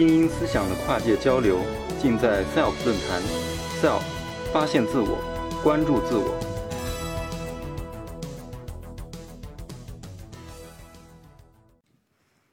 [0.00, 1.58] 精英思想的跨界交流，
[2.00, 3.20] 尽在 SELF 论坛。
[3.82, 4.00] SELF，
[4.50, 5.18] 发现自我，
[5.62, 6.40] 关注自我。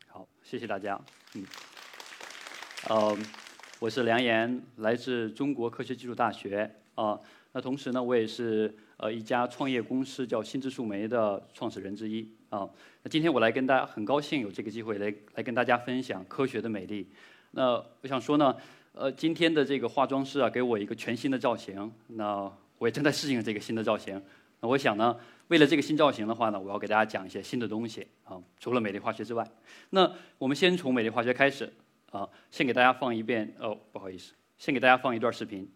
[0.09, 0.99] 好，谢谢大家。
[1.35, 1.45] 嗯，
[2.89, 3.17] 呃，
[3.79, 7.17] 我是梁岩，来自中国科学技术大学啊。
[7.53, 12.69] 那同时呢，我也是呃一家创业公司叫新知树莓的创始人之一啊。
[13.03, 17.09] 那今天我来跟大家，很高兴有这个机会来来跟大家分享科学的美丽。
[17.51, 18.55] 那我想说呢，
[18.93, 21.91] 呃，今天的这个化妆师啊，给我一个全新的造型。
[22.07, 24.21] 那我也正在适应这个新的造型。
[24.59, 25.15] 那我想呢，
[25.47, 29.47] 为了这个新造型的话呢，我要给大家讲一些新的东西啊，除了美丽化学之外。
[29.91, 31.71] 那我们先从美丽化学开始
[32.11, 35.69] 啊，先给大家放一遍哦，不好意思，先给大家放一段视频。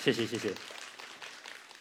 [0.00, 0.50] 谢谢谢谢。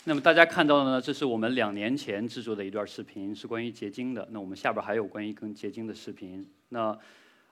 [0.03, 4.28] 那么大家看到的呢，这是我们两年前制作的一段视频，是关于结晶的。
[4.31, 6.45] 那我们下边还有关于跟结晶的视频。
[6.67, 6.97] 那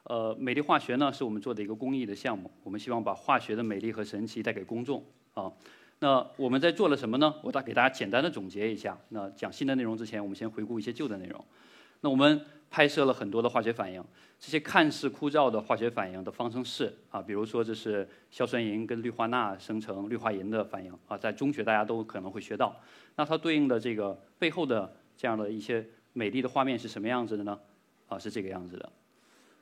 [0.04, 2.52] 呃，美丽化学呢，是我们做的一个公益的项目。
[2.64, 5.02] 我们希望把化学的美丽和神奇带给公众
[5.34, 5.50] 啊。
[6.00, 7.34] 那我们在做了什么呢？
[7.44, 8.98] 我大给大家简单的总结一下。
[9.08, 11.42] 那讲新的内容之前，我们先回顾一些旧的内容。
[12.02, 14.04] 那我们拍摄了很多的化学反应，
[14.40, 22.76] 这些看似枯燥的化学反应的方程式啊，比如说这是硝酸银跟氯化钠生成氯化银的反应啊，在中学大家都可能会学到。
[23.16, 27.58] 那它对应的这个背后的这样的一些美丽的画面是什么样子的呢？
[28.10, 28.92] 啊，是这个样子的。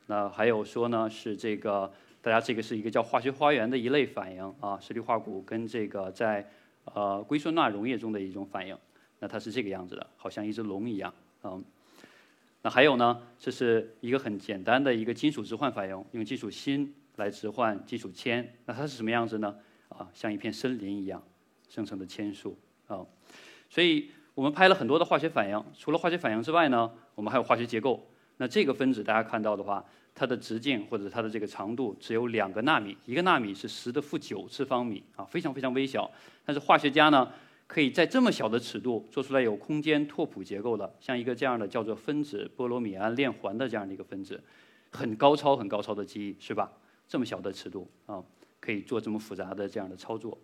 [0.06, 1.90] 那还有说呢，是这个
[2.20, 6.46] 大家这个是一个叫化学花园的一类反应啊，是氯化钴跟这个在
[6.92, 8.76] 呃硅酸钠溶液中的一种反应。
[9.20, 11.64] 那它是这个样子的，好像一只龙一样，嗯。
[12.66, 13.22] 那还有呢？
[13.38, 18.56] 这是一个很简单的一个金属置换反应，用金属锌来置换金属铅。
[18.64, 19.54] 那它是什么样子呢？
[19.88, 21.22] 啊，像一片森林一样
[21.68, 23.06] 生成的铅树啊。
[23.70, 25.64] 所以我们拍了很多的化学反应。
[25.78, 28.04] 除了化学反应之外呢，我们还有化学结构。
[28.38, 36.10] 那这个分子大家看到的话，它的直径或者它的这个长度只有两个纳米，一个纳米是十的负九次方米啊，非常非常微小。
[36.44, 37.30] 但是化学家呢？
[37.66, 44.40] 可以在这么小的尺度做出来有空间拓扑结构的，像一个这样的叫做分子波罗米安链环的这样的一个分子，
[44.90, 46.70] 很高超很高超的记忆是吧？
[47.08, 48.22] 这么小的尺度啊，
[48.60, 50.38] 可以做这么复杂的这样的操作。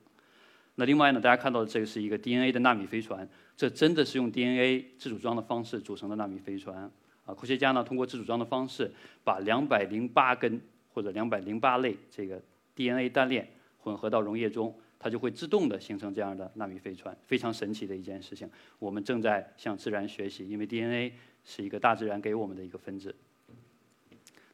[0.75, 6.91] 那另外呢，大家看到的这个是一个 DNA 的纳米飞船，这真的是用 DNA 自组装的方式组成的纳米飞船
[7.25, 7.33] 啊。
[7.35, 8.91] 科学家呢通过自组装的方式，
[9.23, 10.61] 把两百零八根
[10.93, 12.43] 或者两百零八类这个
[12.75, 14.75] DNA 单链混合到溶液中。
[15.03, 18.49] 它就会自动的形成这样的纳米飞船，非常神奇的一件事情。
[18.79, 21.13] 我们正在向自然学习，因为 DNA
[21.45, 23.13] 是一个大自然给我们的一个分子。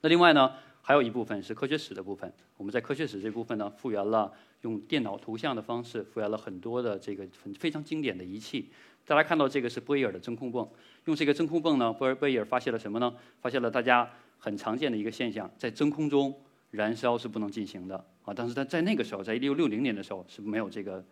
[0.01, 2.33] 那另外呢，还有一部分是科学史的部分。
[2.57, 4.33] 我们在科学史这部分呢，复原了
[4.63, 8.71] 用电脑图像的方式，复原了很多的这个非常经典的仪器。
[9.05, 10.67] 大家看到这个是波伊尔的真空泵，
[11.05, 13.15] 用这个真空泵呢，波尔波伊尔发现了什么呢？
[13.43, 16.35] 发现了大家很常见的一个现象，在真空中
[16.71, 17.97] 燃烧是不能进行的。
[18.25, 21.05] 啊，但是在在那个时候，在一六六零年的时候是没有这个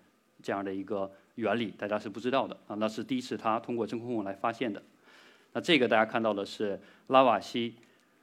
[0.43, 2.77] 这样的一个原理，大家是不知道的啊。
[2.77, 4.83] 那是第一次他通过真空泵来发现的。
[5.53, 7.75] 那这个大家看到的是拉瓦锡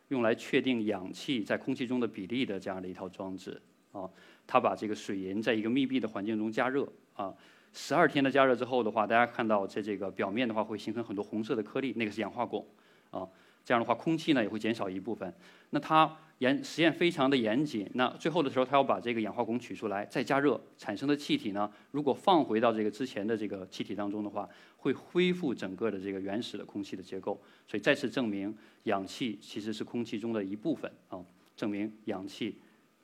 [0.09, 3.59] 用来确定氧气在空气中的比例的这样的一套装置
[3.91, 4.07] 啊。
[4.45, 7.33] 他把这个水银在一个密闭的环境中加热啊，
[7.73, 12.63] 十二天的加热之后的话，大家看到在这个表面的话会形成很多红色的颗粒，那个是氧化汞
[13.09, 13.27] 啊。
[13.65, 15.33] 这样的话，空气呢也会减少一部分。
[15.69, 17.89] 那它严实验非常的严谨。
[17.93, 27.41] 那最后的时候，他要把这个氧化汞取出来，再加热产生的气体呢，如果放回到这个之前的这个气体当中的话，会恢复整个的这个原始的空气的结构。
[27.65, 28.53] 所以再次证明，
[28.83, 31.23] 氧气其实是空气中的一部分啊，
[31.55, 32.57] 证明氧气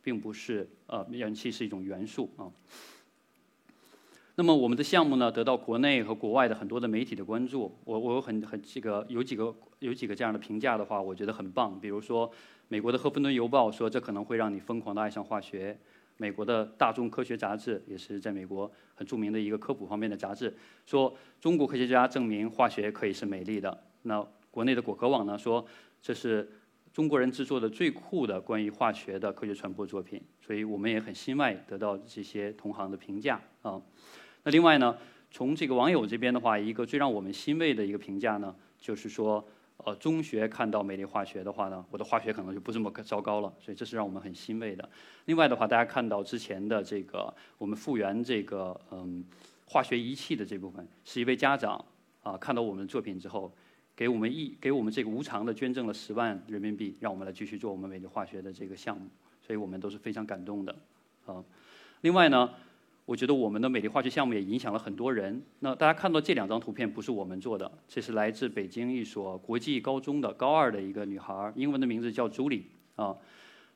[0.03, 2.51] 并不是呃，氧气是一种元素啊。
[4.35, 7.73] 那么我们的项目呢，得到国内和国外的很多的媒体的关注。
[7.83, 11.77] 我我有很很这个有几个有几个这样的评价的话，我觉得很棒。
[11.77, 12.31] 比如说，
[12.71, 15.75] 美国的《赫芬顿邮报》说这可能会让你疯狂的爱上化学；
[16.17, 20.55] 美国的《大众科学杂志》也是在美国很著名的一个科普方面的杂志，
[20.85, 23.83] 说中国科学家证明化学可以是美丽的。
[24.03, 25.65] 那国内的果壳网呢说
[25.99, 26.47] 这是
[26.93, 30.21] 中国人制作的最酷的关于化学的科学传播作品。
[30.39, 33.81] 所以我们也很欣慰得到这些同行的评价啊。
[34.43, 34.95] 那另外呢，
[35.31, 39.43] 从这个网友这边的话，一个最让我们欣慰的一个评价呢，就是说，
[39.85, 44.87] 呃，中学看到美丽化学的话呢，我的化学可能就不这么糟糕了，所以这是让我们很欣慰的。
[45.25, 49.23] 另外的话，大家看到之前的这个我们复原这个嗯
[49.65, 51.83] 化学仪器的这部分，是一位家长
[52.21, 53.51] 啊看到我们的作品之后，
[53.95, 59.07] 给我们一给我们这个无偿的捐赠了十万人民币，让我们来继续做我们美丽化学的这个项目，
[59.41, 60.75] 所以我们都是非常感动的
[61.25, 61.43] 啊。
[62.01, 62.49] 另外呢。
[63.09, 65.41] 我觉得我们的美丽化学项目也影响了很多人。
[65.61, 73.17] 那大家看到这两张图片不是我们做的，这是来自北京一所国际高中的高二的一个女孩，英文的名字叫朱莉啊。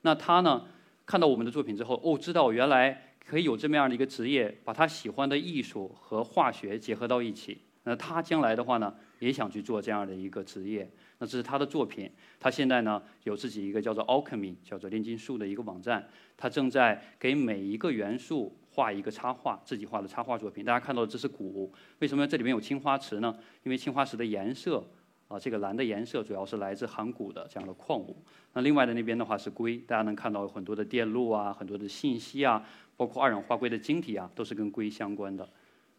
[0.02, 0.64] 那她呢
[1.08, 7.58] 看到我们的作品之后，哦，知道原来可以有这么样的一个职业，把她喜欢的艺术和化学结合到一起。
[7.86, 10.88] 那她将来的话呢，也想去做这样的一个职业。
[11.18, 12.08] 那这是她的作品。
[12.40, 16.08] 她现在呢有自己一个叫做 Alchemy，叫做炼金术的一个网站。
[16.38, 18.56] 她正在给每一个元素。
[18.74, 20.66] 画一个插画，自己画的插画作品。
[20.66, 23.38] 大家看到这是钴，为什么这里面有青花瓷呢？
[23.64, 24.84] 因为青花瓷的颜色，
[25.28, 28.18] 啊，这个蓝的颜色主要是来自含钴的这样的矿物。
[28.54, 32.66] 那另外的那边的话是硅，大家能看到有很多的电路啊，很多的信息啊，
[32.98, 35.48] 包括二氧化硅的晶体啊，都是跟硅相关的。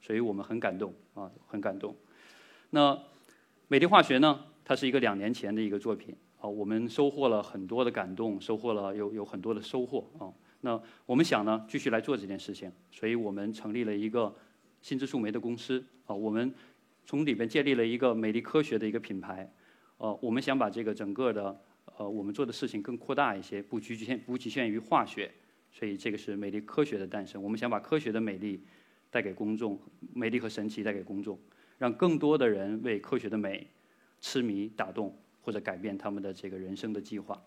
[0.01, 1.95] 所以我们很感动啊，很感动。
[2.71, 2.99] 那
[3.69, 4.41] 美丽化学呢？
[4.65, 10.33] 它是一个两年前的一个作品啊，我们收获了很多的感动，收获了有有很多的收获啊。
[10.65, 14.35] 那我们想呢，继续来做这件事情，所以我们成立了一个
[14.81, 16.15] 新之树莓的公司啊。
[16.15, 16.55] 我们
[17.05, 19.47] 从里边建立了一个美丽科学的一个品牌，
[19.99, 21.61] 呃，我们想把这个整个的
[21.97, 25.31] 呃我们做的事情更扩大一些，不局限不局限于化学，
[25.71, 27.43] 所以这个是美丽科学的诞生。
[27.43, 28.65] 我们想把科学的美丽
[29.11, 29.79] 带给公众，
[30.15, 31.39] 美丽和神奇带给公众，
[31.77, 33.67] 让更多的人为科学的美
[34.19, 37.39] 痴迷打动，或者改变他们的这个人生的计划。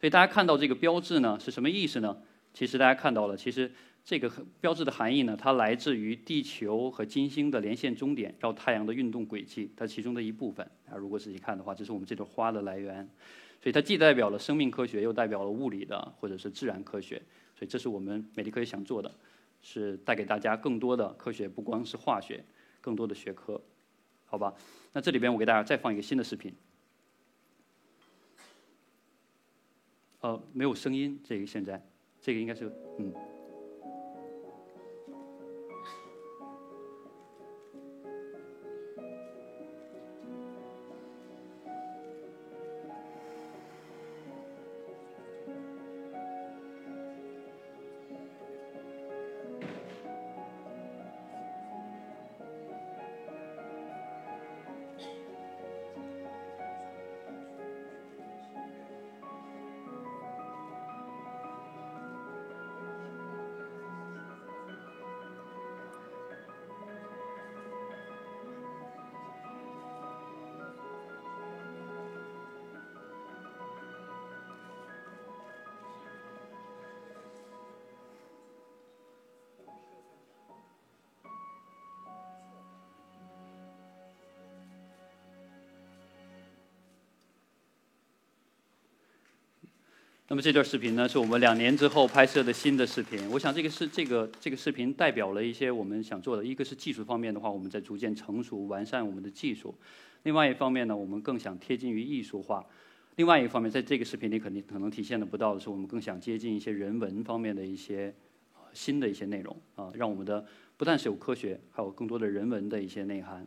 [0.00, 2.16] 所以大家看到这个标志呢是什么意思呢？
[2.54, 3.70] 其实大家看到了，其实
[4.04, 4.30] 这个
[4.60, 10.64] 标志的含义呢，它来自于地球和金星的连线终点绕太阳的运动轨迹，它其中的一部分。
[10.90, 13.08] 啊，如果仔细看的话，这是我们这朵花的来源。
[13.60, 17.20] 所以它既代表了生命科学，又代表了物理的或者是自然科学。
[17.56, 19.12] 所以这是我们美丽科学想做的，
[19.62, 22.44] 是带给大家更多的科学，不光是化学，
[22.80, 23.60] 更多的学科，
[24.26, 24.54] 好吧？
[24.92, 26.54] 那这里边我给大家再放一个新的视频。
[30.20, 31.82] 呃，没有声音，这个现在，
[32.20, 33.12] 这个应该是，嗯。
[90.30, 93.18] 那么这段视频呢，是我们两年之后拍摄的新的视频。
[93.30, 96.44] 我想这个是这个这个视频代表了一些我们想做的。
[96.44, 99.74] 一个是技术方面的话，我们在逐渐成熟完善我们的技术；
[100.24, 102.62] 另外一方面呢，我们更想贴近于艺术化；
[103.16, 108.14] 另外一方面，在这个视频里肯定可能体现的不到的是，我们更想接近一些人文方面的一些
[108.74, 110.44] 新的一些内容啊，让我们的
[110.76, 113.46] 不但是有科学，还有更多的人文的一些内涵。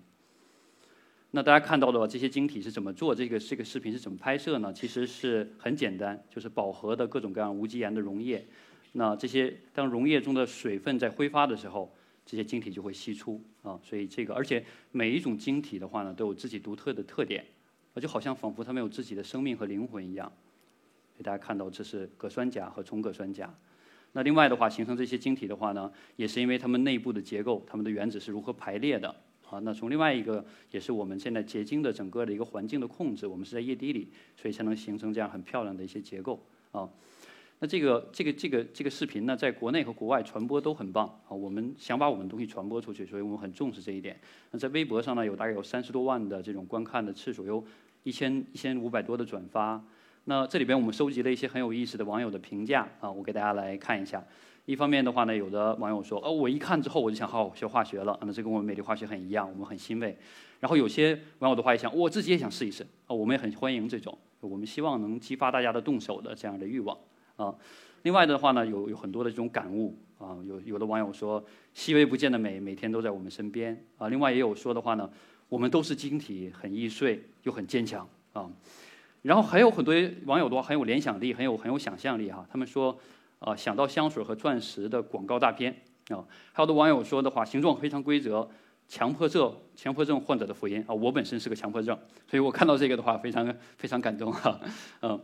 [1.34, 3.16] 那大家看到的这些晶体是怎么做？
[3.16, 4.74] 这个这个视频是怎么拍摄呢？
[4.74, 8.46] 其实是很简单，就是饱和的各种各样无机盐的溶液。
[8.92, 11.90] 那这些当溶液中的水分在挥发的时候，
[12.26, 13.80] 这些晶体就会析出啊。
[13.82, 14.62] 所以这个，而且
[14.92, 17.46] 每一种晶体的话呢，都有自己独特的特点，
[17.96, 20.30] 就好像仿佛它们有自己的生命和灵魂一样。
[21.16, 23.58] 给大家看到，这是铬酸钾和重铬酸钾。
[24.12, 29.16] 那另外的话，形成这些晶体的话呢，也是因为它们内部的结构，它们的原子是如何排列的。
[29.52, 36.42] 啊，那从另外一个也是我们现在结晶的整个的一个环境的控制，我们是在液滴里，所以才能形成这样很漂亮的一些结构
[36.72, 36.90] 啊。
[37.60, 41.32] 那这个这个这个这个视频呢，在国内和国外传播都很棒啊。
[41.32, 44.18] 我们想把我们东西传播出去，所以我们很重视这一点。
[44.52, 47.64] 那在微博上呢，有大概有三十多万的这种观看的次数，有
[48.04, 49.84] 一千一千五百多的转发。
[50.24, 54.24] 那这里边我们收集了一些很有意思的网友的评价啊，我给大家来看一下。
[54.66, 60.18] 一方面的话呢，有的网友说，哦，我一看之后我就想好好学化学了，那这跟我们美丽化学很一样，我们很欣慰。
[60.60, 66.98] 然后有些网友的话也想，我自己也想试一试，啊，我们也很欢迎这种，我们希望能激发大家的动手的这样的欲望，
[67.36, 67.54] 啊。
[68.04, 75.10] 另外的话呢，有有很多的这种感悟啊，有有的网友说细微不见的美每天都在我们身边啊，另外也有说的话呢，
[75.50, 78.50] 我们都是晶体，很易碎又很坚强啊。
[79.22, 79.94] 然后还有很多
[80.26, 82.44] 网友的话很有联想力，很有很有想象力哈。
[82.52, 82.98] 他们说
[83.42, 85.76] 啊，想到香水和钻石的广告大片
[86.08, 86.26] 啊。
[86.54, 88.50] 还有的网友说的话，形状非常规则，
[88.88, 90.94] 强迫症强迫症患者的福音啊。
[90.94, 94.60] 我本身是个强迫症，所以我看到这个的话非常非常感动哈。
[95.02, 95.22] 嗯，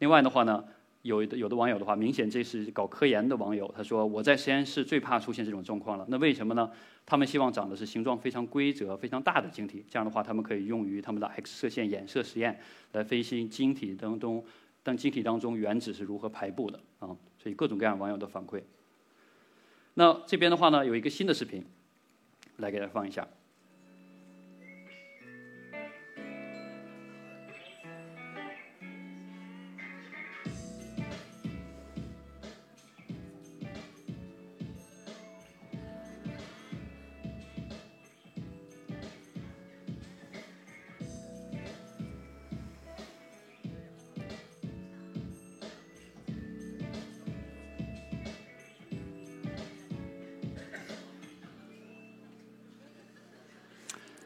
[0.00, 0.62] 另外的话呢。
[1.02, 3.72] 有的有的网友的话，明显这是搞科研的网友。
[3.74, 6.04] 他说：“我在实验室最怕出现这种状况了。
[6.10, 6.70] 那为什么呢？
[7.06, 9.82] 他们希望长的是形状非常规则、非常大的晶体。
[9.88, 12.60] 这样的话，他们可以用于他们的 X 射线衍射实验，
[12.92, 14.44] 来分析晶体当中，
[14.82, 17.16] 当晶体当中原子是如何排布的啊。
[17.42, 18.62] 所以各种各样网友的反馈。
[19.94, 21.64] 那这边的话呢，有一个新的视频，
[22.58, 23.26] 来给大家放一下。”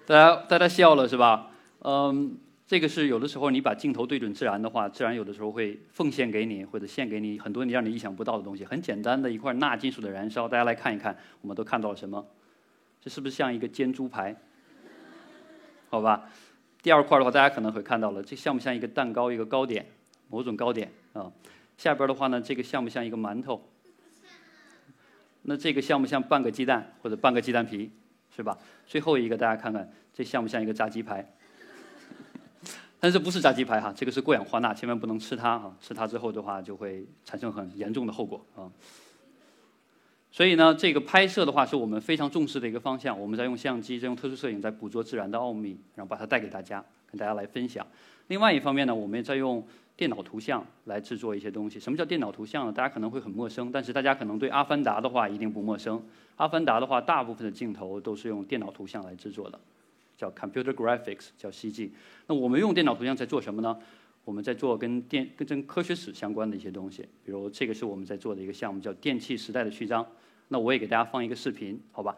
[0.07, 1.51] 大家大家笑了是吧？
[1.81, 8.65] 嗯，这个是有的时候你把镜头对准自然的话，自然有的时候会奉献给你或者献给你很多你让你意想不到的东西。
[8.65, 12.27] 很简单的一块钠金属的燃烧，大家来看一看，我们都看到了什么？
[13.01, 14.37] 这是不是像一个煎猪排？
[15.89, 16.31] 好吧。
[16.83, 19.87] 第二块的话，大家可能会看到了，这像不像一个蛋糕一个糕点？
[20.29, 21.33] 某种糕点啊。
[21.79, 23.67] 下边的话呢，这个像不像一个馒头？
[25.43, 27.91] 那这个像不像半个鸡蛋或者半个鸡蛋皮？
[28.35, 28.59] 是吧？
[28.87, 31.25] 最后一个大家看看，这像不像一个炸鸡排？
[32.99, 33.93] 但是不是炸鸡排哈？
[33.95, 35.77] 这个是过氧化钠，千万不能吃它哈！
[35.81, 38.67] 吃它之后的话，就会产生很严重的后果啊。
[40.31, 43.19] 所以呢，这个拍摄的话是我们非常重视的一个方向。
[43.21, 47.87] 我们在用相机，在用特殊摄影，在捕捉自然的奥秘，然后把它带给大家，跟大家来分享。
[48.29, 49.65] 另外一方面呢，我们也在用。
[49.97, 51.79] 电脑图像来制作一些东西。
[51.79, 52.73] 什么叫电脑图像呢？
[52.73, 55.99] 大家可能会很陌生，但是大家可能对《阿凡达》的话一定不陌生。
[56.37, 59.61] 《阿凡达》的话，大部分的镜头都是用电脑图像来制作的，
[60.17, 61.91] 叫 computer graphics，叫 CG。
[62.27, 63.79] 那我们用电脑图像在做什么呢？
[64.25, 67.03] 我们在做跟电、跟跟科学史相关的一些东西。
[67.25, 70.03] 比如这个是我们在做的一个项目，叫《电气时代的序章》。
[70.49, 72.17] 那我也给大家放一个视频，好吧？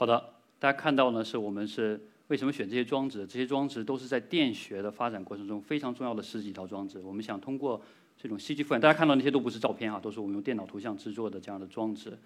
[0.00, 0.18] 好的，
[0.58, 3.26] 大家看到呢，是我们是为什么选这些装置？
[3.26, 6.98] 这些装置都是在电学的发展过程中非常重要的十几套装置。
[7.00, 7.78] 我们想通过
[8.16, 12.18] 这种戏剧复原，大家看到那些都不是照片啊，都是我们用电脑图像制作的这样的装置。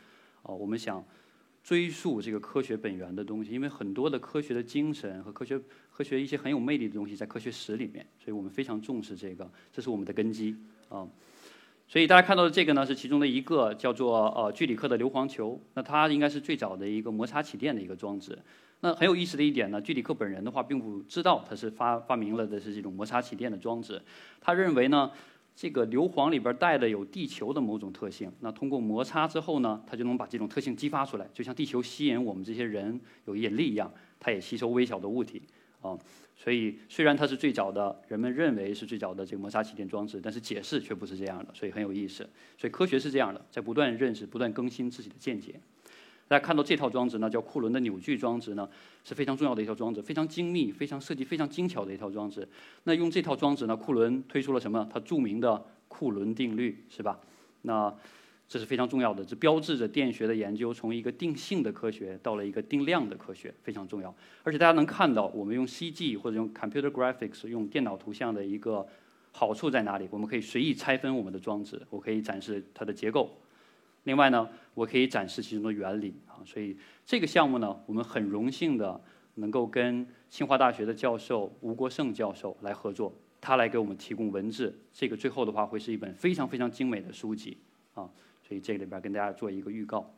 [0.43, 1.05] 哦，我们想
[1.65, 10.57] 追溯这个科学本源的东西，因为很多的科学的精神和科学科学一些很有魅力的东西在科学史里面，所以我们非常重视这个，这是我们的根基
[10.89, 11.05] 啊。
[11.87, 15.61] 所以大家看到的这个呢，是其中的一个，叫做呃聚里克的硫磺球。
[15.75, 18.37] 那它应该是最早的一个摩擦起电的一个装置。
[18.81, 24.01] 那很有意思的一点呢，聚里克本人的话并不知道他是发发明了的是这种摩擦起电的装置。
[24.41, 25.11] 他认为呢，
[25.55, 28.31] 这个硫磺里边带的有地球的某种特性。
[28.41, 35.43] 那通过摩擦之后呢，它就能把这种特性激发出来，就像地球吸引我们这些人有引力一样，它也吸收微小的物体。
[35.89, 35.99] 啊。
[36.37, 42.29] 所以虽然它是最早的，人们认为是最早的这个摩擦起点装置，但是解释却不是这样的，所以很有意思。
[42.59, 45.55] 所以科学是这样的，在不断认识、不断更新自己的见解。
[46.27, 48.69] 大家看到这套装置呢，叫库伦的扭矩装置呢，
[49.05, 52.49] 是非常重要的一套装置，非常精密、非常设计、非常精巧的一套装置。
[52.85, 54.89] 那用这套装置呢，库伦推出了什么？
[54.93, 57.21] 他著名的库伦定律，是吧？
[57.63, 57.95] 那
[58.55, 64.15] 这是非常重要的，这标志着电学的研究从一个定性的科学到了一个定量的科学，非常重要。
[64.45, 68.87] 而且大家能看到，我们用 CG 或者用 Computer Graphics 用电脑图像的一个
[69.33, 70.07] 好处在哪里？
[70.09, 73.29] 我们可以随意拆分我们的装置，我可以展示它的结构。
[74.05, 79.01] 另外呢，我可以展示其中的原理啊，所以这个项目呢，我们很荣幸的
[79.35, 87.57] 能够跟清华大学的教授吴国胜教授来合作，他来给我们提供文字，这个最后的话会是一本非常非常精美的书籍
[87.95, 88.09] 啊，
[88.47, 90.15] 所以这里边跟大家做一个预告。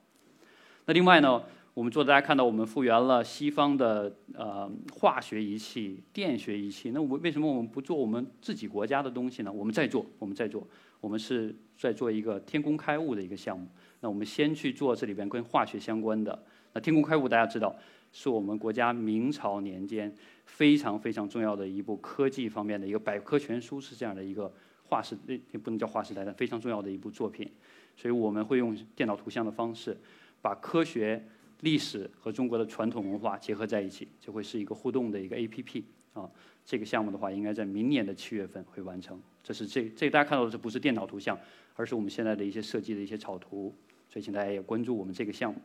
[0.86, 1.42] 那另外呢，
[1.74, 9.52] 我们做大家看到我们复原了西方的呃化学仪器、电学仪器，那我为什么我们不做我们自己国家的东西呢？
[9.52, 10.66] 我们在做，我们在做。
[11.00, 13.68] 我们是在做一个天工开物的一个项目。
[14.00, 16.42] 那我们先去做这里边跟化学相关的。
[16.72, 17.76] 那天工开物大家知道，
[18.12, 20.12] 是我们国家明朝年间
[20.46, 24.52] 非常非常重要的一部科技方面的一个百科全书，是这样的一个
[24.84, 27.50] 划时，也不能叫划时代的非常重要的一部作品。
[27.96, 29.96] 所以我们会用电脑图像的方式，
[30.42, 31.24] 把科学、
[31.60, 36.28] 历史和中国的传统文化结合在一起，就会是一个互动的一个 APP 啊。
[36.64, 39.20] 这个项目的话，应该在明年的七月份会完成。
[39.42, 41.38] 这是这这大家看到的这不是电脑图像，
[41.74, 43.74] 而是我们现在的一些设计的一些草图。
[44.08, 45.60] 所以请大家也关注我们这个项目。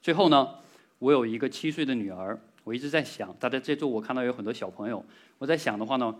[0.00, 0.54] 最后呢，
[0.98, 5.04] 我有一个七岁的女儿，我一直在想，大家这周我看到有很多小朋友，
[5.38, 6.14] 我在想的话呢，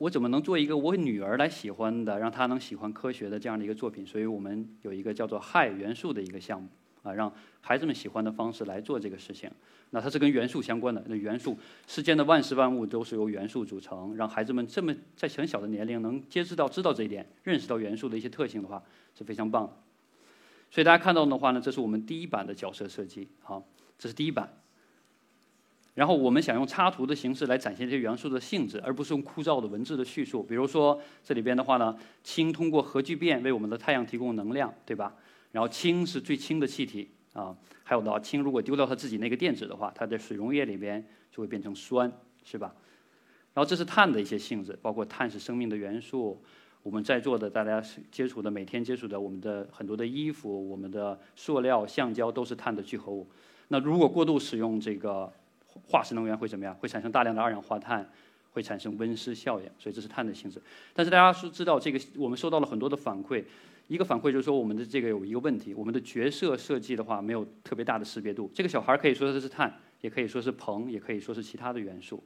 [0.00, 4.06] 我怎么能做一个我女儿来喜欢的，让她能喜欢科学的这样的一个作品？
[4.06, 6.66] 所以我们有一个叫做氦元素的一个项目。
[7.02, 7.30] 啊，让
[7.62, 9.50] 孩子们喜欢的方式来做这个事情，
[9.88, 11.02] 那它是跟元素相关的。
[11.06, 14.14] 那元素，世间的万事万物都是由元素组成。
[14.16, 18.82] 让孩子们这么在很小的年龄能接触到、知道这一点，认识到元素的一些特性的话，
[19.14, 19.72] 是非常棒的。
[20.70, 23.66] 所以大家看到的话呢，这是我们第一版的角色设计，好，
[23.98, 24.59] 这是第一版。
[25.94, 30.42] 然后我们想用插图的形式来展现这些元素的性质，而不是用枯燥的文字的叙述。
[30.42, 35.14] 比如说这里边的话呢，氢通过核聚变为我们的太阳提供能量，对吧？
[35.52, 42.10] 然后氢是最轻的气体啊，还有呢，氢如果丢掉它自己那个电子的话，它在水溶液里边就会变成酸，
[42.44, 42.72] 是吧？
[43.52, 46.40] 然后这是碳的一些性质，包括碳是生命的元素。
[46.82, 53.28] 我们在座的大家接触的每天接触的我们的很多的衣服、我们的塑料、橡胶都是碳的聚合物。
[53.68, 55.30] 那如果过度使用这个
[55.86, 56.74] 化石能源会怎么样？
[56.74, 58.08] 会产生大量的二氧化碳，
[58.52, 59.66] 会产生温室效应。
[59.78, 60.60] 所以这是碳的性质。
[60.92, 63.44] 但是大家是知道这个，我们收到了很多的反馈。
[63.88, 68.48] 一个反馈就是说，我们的这个有一个问题，我们的角色设计的话没有特别大的识别度。
[68.54, 72.22] 这个小孩可以说它是碳，也可以说是硼，也可以说是其他的元素。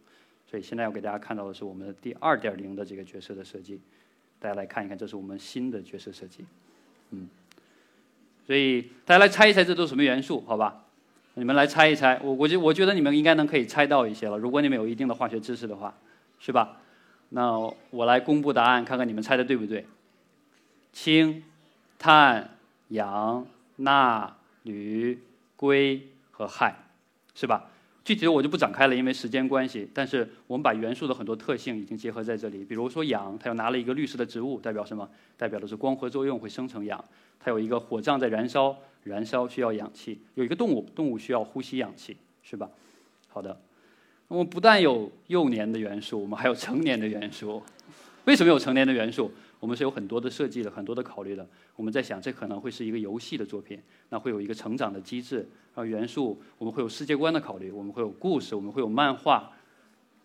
[0.47, 3.81] 所以现在要给大家看到的是我们的第二点零的这个角色的设计。
[4.39, 6.45] 大家来看一看，这是我们新的角色设计。
[7.13, 7.27] 嗯，
[8.47, 10.45] 所以大家来猜一猜，这都是什么元素？
[10.47, 10.84] 好吧，
[11.35, 12.21] 你们来猜一猜。
[12.23, 14.39] 我我觉我觉得你们应该能可以猜到一些了。
[14.39, 15.95] 如果你们有一定的化学知识的话，
[16.39, 16.77] 是吧？
[17.31, 17.59] 那
[17.91, 19.87] 我来公布答案，看看你们猜的对不对。
[20.93, 21.43] 氢。
[21.97, 25.19] 碳、氧、钠、铝、
[25.57, 26.75] 硅和氦，
[27.35, 27.71] 是吧？
[28.05, 29.89] 具体的我就不展开了，因为时间关系。
[29.95, 32.63] 但是我们把元素的很多特性已经结合在这里。
[32.63, 35.09] 比如说氧，它又拿了一个绿色的植物，代表什么？
[35.39, 37.03] 代表的是光合作用会生成氧。
[37.41, 40.21] 它有一个火葬在燃烧，燃烧需要氧气。
[40.35, 42.69] 有一个动物，动物需要呼吸氧气，是吧？
[43.29, 43.61] 好的。
[44.29, 47.63] 那么不但有幼年的元素，我们还有成年的元素。
[48.25, 49.31] 为什么有成年的元素？
[49.61, 51.47] 我们是有很多的设计的，很多的考虑的。
[51.77, 59.51] 我们在想，这可能会是一个游戏的作品，那会有一个成长的机制，啊，元素，我们会有世界观的考虑，我们会有故事，我们会有漫画，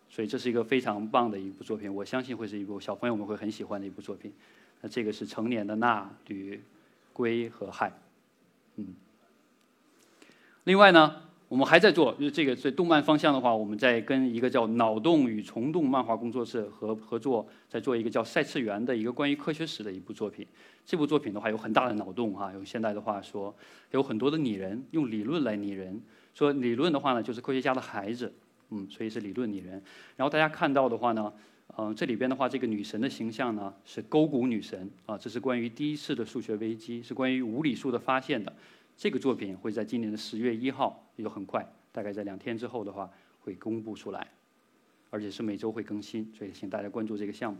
[0.09, 1.93] 所以这是一个非常棒的一部作品。
[1.93, 4.33] 我相信会是一部小朋友们会很喜欢的一部作品。
[4.81, 6.61] 那这个是成年的钠、铝、
[7.13, 7.91] 硅和氦，
[8.79, 8.93] 嗯。
[10.63, 11.23] 另外呢？
[11.49, 20.45] 我们还在做，就是这个在动漫方向的话，我们在跟一个叫“脑洞与虫洞”漫画工作室合合作，在做一个叫《赛次元》的一个关于科学史的一部作品。
[20.85, 23.51] 这部作品的话有很大的脑洞哈，用现代的话说，
[23.89, 25.99] 有很多的拟人，用理论来拟人。
[26.35, 28.31] 说理论的话呢，就是科学家的孩子，
[28.69, 29.81] 嗯，所以是理论拟人。
[30.17, 31.33] 然后大家看到的话呢，
[31.77, 38.53] 嗯，这里边的话，这个女神的形象呢是勾股女神啊，这是关于第一次的数学危机，是关于无理数的发现的。
[38.97, 44.27] 这个作品会在今年的十月一号，也就很快，大概在两天之后的话会公布出来，
[45.09, 47.59] 而且是每周会更新，所以请大家关注这个项目。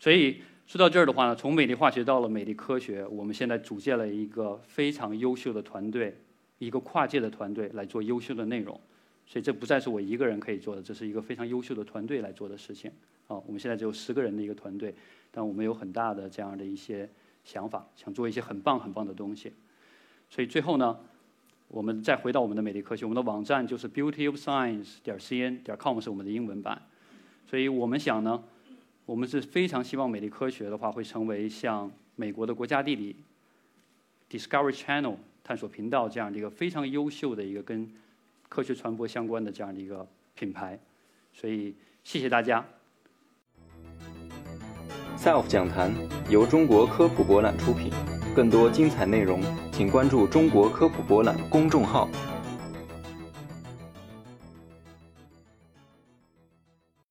[0.00, 6.16] 所以说到这儿的话呢，从美丽化学到了美丽科学，我们现在组建了一个非常优秀的团队，
[6.58, 8.80] 一个跨界的团队来做优秀的内容。
[9.26, 12.90] 所以这不再是我一个人可以做的，这是一个非常优秀的团队来做的事情。
[13.26, 14.94] 啊，我们现在只有十个人的一个团队，
[15.32, 17.08] 但我们有很大的这样的一些
[17.42, 19.52] 想法，想做一些很棒很棒的东西。
[20.30, 20.96] 所以最后呢，
[21.66, 26.80] 我们再回到我们的美丽科学，我们的网站就是 beautyofscience 点 cn 点 com 是我们的英文版。
[27.48, 28.42] 所以我们想呢，
[29.04, 33.16] 我们是非常希望美丽科学的话会成为像美国的国家地理
[34.30, 37.90] Discovery Channel 探索频道这样的一个非常优秀的一个跟
[38.48, 40.78] 科学传播相关的这样的一个品牌。
[41.32, 42.64] 所以谢谢大家。
[45.18, 45.92] SELF 讲坛
[46.28, 47.90] 由中国科普博览出品，
[48.34, 49.40] 更多精彩内容，
[49.72, 52.08] 请关注中国科普博览公众号。